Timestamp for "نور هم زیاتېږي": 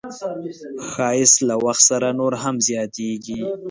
2.19-3.39